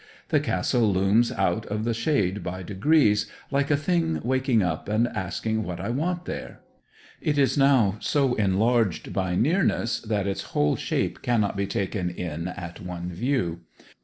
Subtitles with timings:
[0.29, 5.07] The castle looms out off the shade by degrees, like a thing waking up and
[5.07, 6.61] asking what I want there.
[7.21, 12.47] It is now so enlarged by nearness that its whole shape cannot be taken in
[12.47, 13.59] at one view.